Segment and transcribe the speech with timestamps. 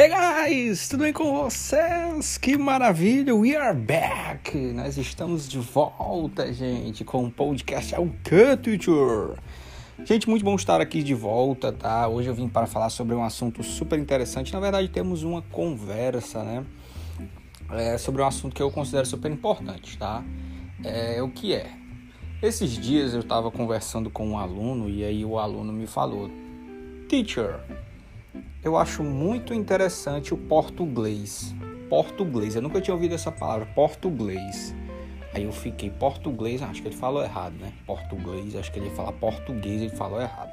[0.00, 2.38] Hey guys, tudo bem com vocês?
[2.38, 4.56] Que maravilha, we are back!
[4.56, 9.36] Nós estamos de volta, gente, com o podcast Ao Teacher.
[10.04, 12.06] Gente, muito bom estar aqui de volta, tá?
[12.06, 14.52] Hoje eu vim para falar sobre um assunto super interessante.
[14.52, 16.64] Na verdade, temos uma conversa, né?
[17.72, 20.22] É, sobre um assunto que eu considero super importante, tá?
[20.84, 21.72] É, o que é?
[22.40, 26.30] Esses dias eu estava conversando com um aluno e aí o aluno me falou:
[27.08, 27.58] Teacher,
[28.62, 31.54] eu acho muito interessante o português.
[31.88, 34.74] Português, eu nunca tinha ouvido essa palavra, português.
[35.32, 37.72] Aí eu fiquei, português, acho que ele falou errado, né?
[37.86, 40.52] Português, acho que ele ia falar português, ele falou errado.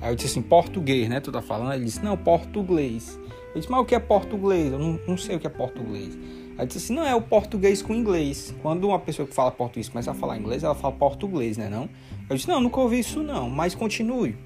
[0.00, 1.20] Aí eu disse assim, português, né?
[1.20, 1.72] Tu tá falando?
[1.74, 3.18] Ele disse, não, português.
[3.54, 4.72] Eu disse, mas o que é português?
[4.72, 6.18] Eu não, não sei o que é português.
[6.56, 8.54] Aí eu disse assim, não, é o português com inglês.
[8.62, 11.88] Quando uma pessoa que fala português começa a falar inglês, ela fala português, né não?
[12.28, 14.36] Eu disse, não, nunca ouvi isso não, mas continue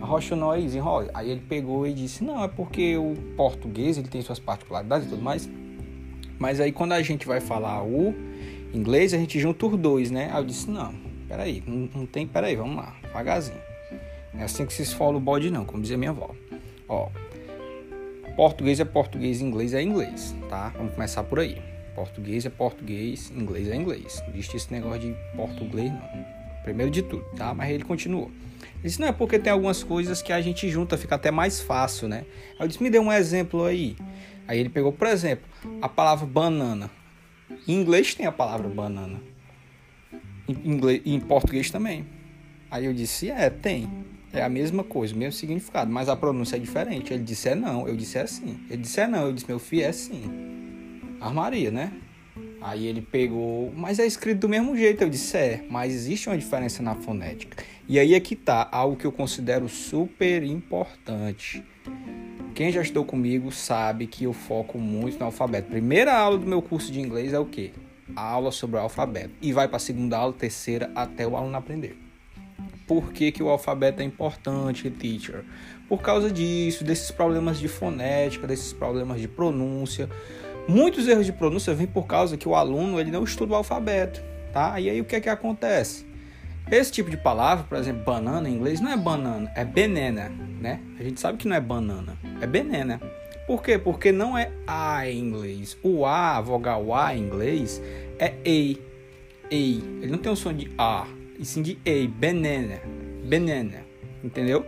[0.00, 1.10] arrocha nós, enrola.
[1.14, 5.10] Aí ele pegou e disse: Não, é porque o português ele tem suas particularidades e
[5.10, 5.48] tudo mais.
[6.38, 8.14] Mas aí quando a gente vai falar o
[8.72, 10.30] inglês, a gente junta os dois, né?
[10.32, 10.94] Aí eu disse: Não,
[11.28, 13.60] peraí, não, não tem, peraí, vamos lá, devagarzinho.
[14.32, 16.30] Não é assim que se esfola o bode, não, como dizia minha avó.
[16.88, 17.08] Ó,
[18.36, 20.72] português é português, inglês é inglês, tá?
[20.76, 21.60] Vamos começar por aí.
[21.94, 24.22] Português é português, inglês é inglês.
[24.26, 26.36] Não existe esse negócio de português, não.
[26.66, 27.54] Primeiro de tudo, tá?
[27.54, 28.28] Mas ele continuou.
[28.82, 32.08] Isso não é porque tem algumas coisas que a gente junta, fica até mais fácil,
[32.08, 32.26] né?
[32.58, 33.96] Aí eu disse, me dê um exemplo aí.
[34.48, 35.46] Aí ele pegou, por exemplo,
[35.80, 36.90] a palavra banana.
[37.68, 39.20] Em inglês tem a palavra banana.
[40.48, 42.04] Em, inglês, em português também.
[42.68, 43.88] Aí eu disse, é, tem.
[44.32, 47.12] É a mesma coisa, o mesmo significado, mas a pronúncia é diferente.
[47.12, 47.86] Ele disse, é não.
[47.86, 48.58] Eu disse, é sim.
[48.68, 49.26] Ele disse, é não.
[49.26, 50.24] Eu disse, meu filho, é sim.
[51.20, 51.92] Armaria, né?
[52.66, 55.00] Aí ele pegou, mas é escrito do mesmo jeito.
[55.00, 57.62] Eu disse, é, mas existe uma diferença na fonética.
[57.88, 61.62] E aí é que tá algo que eu considero super importante.
[62.56, 65.70] Quem já estudou comigo sabe que eu foco muito no alfabeto.
[65.70, 67.70] Primeira aula do meu curso de inglês é o quê?
[68.16, 69.30] A aula sobre o alfabeto.
[69.40, 71.96] E vai para a segunda aula, terceira, até o aluno aprender.
[72.84, 75.44] Por que, que o alfabeto é importante, teacher?
[75.88, 80.08] Por causa disso, desses problemas de fonética, desses problemas de pronúncia.
[80.68, 84.22] Muitos erros de pronúncia vêm por causa que o aluno ele não estuda o alfabeto,
[84.52, 84.80] tá?
[84.80, 86.04] E aí o que é que acontece?
[86.70, 90.80] Esse tipo de palavra, por exemplo, banana em inglês não é banana, é banana, né?
[90.98, 93.00] A gente sabe que não é banana, é banana.
[93.46, 93.78] Por quê?
[93.78, 95.78] Porque não é A em inglês.
[95.84, 97.80] O A, a vogal A em inglês,
[98.18, 98.80] é E.
[99.48, 99.78] E.
[100.02, 101.06] Ele não tem o som de A,
[101.38, 102.08] e sim de E.
[102.08, 102.80] Banana.
[103.24, 103.84] Banana.
[104.24, 104.66] Entendeu?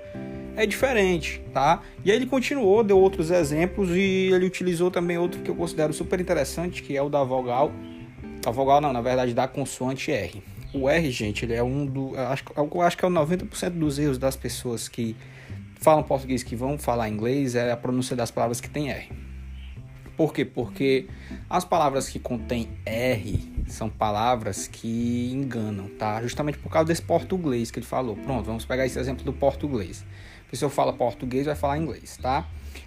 [0.58, 1.82] É diferente, tá?
[2.04, 5.92] E aí ele continuou, deu outros exemplos e ele utilizou também outro que eu considero
[5.92, 7.70] super interessante, que é o da vogal.
[8.44, 10.42] A vogal não, na verdade, da consoante R.
[10.74, 12.12] O R, gente, ele é um do.
[12.16, 15.14] Acho, eu acho que é o 90% dos erros das pessoas que
[15.76, 19.12] falam português que vão falar inglês é a pronúncia das palavras que tem R.
[20.16, 20.44] Por quê?
[20.44, 21.06] Porque
[21.48, 26.22] as palavras que contêm R são palavras que enganam, tá?
[26.22, 28.16] Justamente por causa desse português que ele falou.
[28.16, 30.04] Pronto, vamos pegar esse exemplo do português.
[30.46, 32.46] A pessoa fala português, vai falar inglês, tá?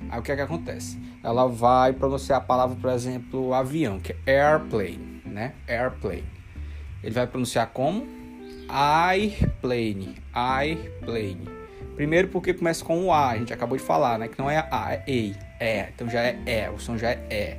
[0.09, 0.99] Aí o que é que acontece?
[1.23, 5.53] Ela vai pronunciar a palavra, por exemplo, avião, que é airplane, né?
[5.67, 6.23] Airplane.
[7.03, 8.07] Ele vai pronunciar como?
[8.67, 10.15] Airplane.
[10.33, 11.61] Airplane.
[11.95, 14.27] Primeiro porque começa com o A, a gente acabou de falar, né?
[14.27, 15.35] Que não é A, é E.
[15.59, 15.89] É.
[15.93, 17.57] Então já é E, o som já é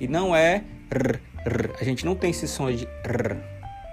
[0.00, 0.04] E.
[0.04, 1.70] E não é R, R.
[1.80, 3.36] A gente não tem esse som de R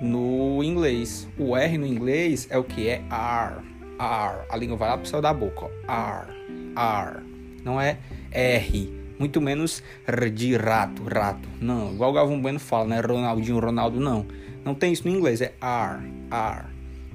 [0.02, 1.28] no inglês.
[1.38, 2.88] O R no inglês é o que?
[2.88, 3.64] É R.
[4.00, 4.46] R.
[4.50, 5.70] A língua vai lá pro céu da boca, ó.
[5.92, 6.34] R.
[6.76, 7.24] R.
[7.64, 7.98] Não é
[8.32, 8.98] R.
[9.20, 11.50] Muito menos R de rato, rato.
[11.60, 13.00] Não, igual o Galvão Bueno fala, né?
[13.00, 14.28] Ronaldinho, Ronaldo, não.
[14.64, 16.66] Não tem isso no inglês, é R, R,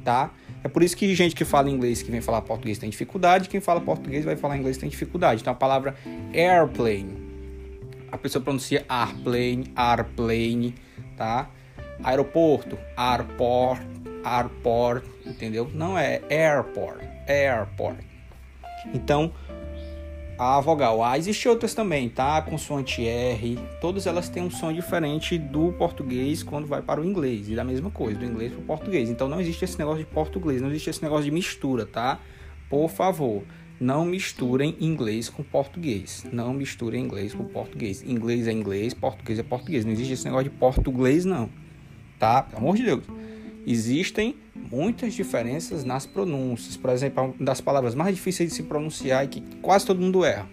[0.02, 0.30] tá?
[0.64, 3.60] É por isso que gente que fala inglês que vem falar português tem dificuldade, quem
[3.60, 5.42] fala português vai falar inglês tem dificuldade.
[5.42, 5.94] Então a palavra
[6.32, 7.21] airplane,
[8.12, 10.74] a pessoa pronuncia airplane, airplane,
[11.16, 11.48] tá?
[12.04, 13.80] Aeroporto, airport,
[14.22, 15.70] airport, entendeu?
[15.72, 17.98] Não é airport, airport.
[18.92, 19.32] Então,
[20.38, 21.16] a vogal A.
[21.16, 22.36] Existem outras também, tá?
[22.36, 23.58] A consoante R.
[23.80, 27.48] Todas elas têm um som diferente do português quando vai para o inglês.
[27.48, 29.08] E da mesma coisa, do inglês para o português.
[29.08, 32.18] Então não existe esse negócio de português, não existe esse negócio de mistura, tá?
[32.68, 33.42] Por favor,
[33.82, 36.24] não misturem inglês com português.
[36.32, 38.00] Não misturem inglês com português.
[38.04, 39.84] Inglês é inglês, português é português.
[39.84, 41.50] Não existe esse negócio de português, não.
[42.16, 42.44] Tá?
[42.44, 43.02] Pelo amor de Deus.
[43.66, 46.76] Existem muitas diferenças nas pronúncias.
[46.76, 50.24] Por exemplo, uma das palavras mais difíceis de se pronunciar e que quase todo mundo
[50.24, 50.48] erra,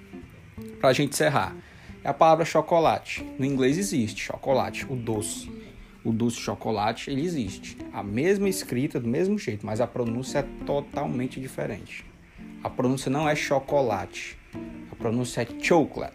[0.80, 1.56] para a gente encerrar,
[2.04, 3.24] é a palavra chocolate.
[3.38, 5.52] No inglês existe chocolate, o doce.
[6.04, 7.78] O doce chocolate, ele existe.
[7.94, 12.09] A mesma escrita, do mesmo jeito, mas a pronúncia é totalmente diferente.
[12.62, 14.38] A pronúncia não é chocolate.
[14.92, 16.14] A pronúncia é chocolate.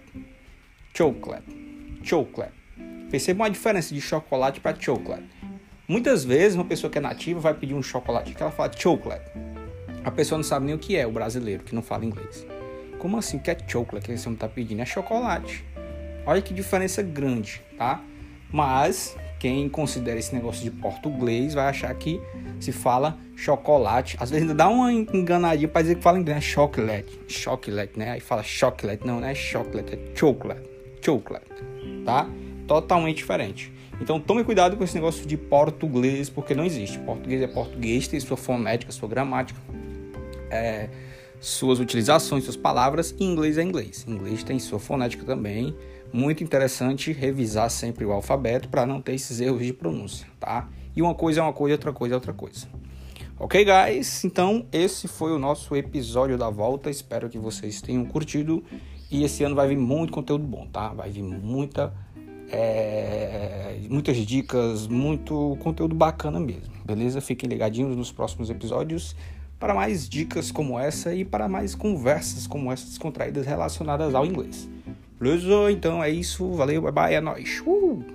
[0.92, 1.98] Chocolate.
[2.02, 2.52] Chocolate.
[3.10, 5.24] Perceba uma diferença de chocolate para chocolate.
[5.88, 9.30] Muitas vezes uma pessoa que é nativa vai pedir um chocolate que ela fala chocolate.
[10.04, 12.46] A pessoa não sabe nem o que é, o brasileiro que não fala inglês.
[12.98, 14.82] Como assim que é chocolate que esse homem está pedindo?
[14.82, 15.64] É chocolate.
[16.26, 18.02] Olha que diferença grande, tá?
[18.52, 22.20] Mas quem considera esse negócio de português vai achar que
[22.64, 24.16] se fala chocolate.
[24.18, 27.20] Às vezes ainda dá uma enganadinha para dizer que fala inglês, é chocolate.
[27.28, 28.10] Chocolate, né?
[28.12, 29.06] Aí fala chocolate.
[29.06, 30.62] Não, não é chocolate, é chocolate.
[31.00, 31.46] Chocolate,
[32.04, 32.28] tá?
[32.66, 33.72] Totalmente diferente.
[34.00, 36.98] Então tome cuidado com esse negócio de português, porque não existe.
[36.98, 39.60] Português é português, tem sua fonética, sua gramática,
[40.50, 40.88] é,
[41.40, 44.04] suas utilizações, suas palavras, e inglês é inglês.
[44.08, 45.76] Inglês tem sua fonética também.
[46.12, 50.68] Muito interessante revisar sempre o alfabeto para não ter esses erros de pronúncia, tá?
[50.94, 52.66] E uma coisa é uma coisa, outra coisa é outra coisa.
[53.38, 54.24] Ok, guys?
[54.24, 56.88] Então, esse foi o nosso episódio da volta.
[56.88, 58.62] Espero que vocês tenham curtido.
[59.10, 60.88] E esse ano vai vir muito conteúdo bom, tá?
[60.88, 61.92] Vai vir muita,
[62.48, 67.20] é, muitas dicas, muito conteúdo bacana mesmo, beleza?
[67.20, 69.14] Fiquem ligadinhos nos próximos episódios
[69.58, 74.68] para mais dicas como essa e para mais conversas como essas descontraídas relacionadas ao inglês.
[75.18, 75.70] Beleza?
[75.70, 76.52] Então é isso.
[76.52, 77.62] Valeu, bye bye, é nóis.
[77.66, 78.13] Uh!